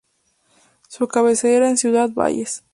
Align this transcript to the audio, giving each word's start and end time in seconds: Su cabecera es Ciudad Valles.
Su 0.89 1.07
cabecera 1.07 1.69
es 1.69 1.79
Ciudad 1.81 2.09
Valles. 2.17 2.63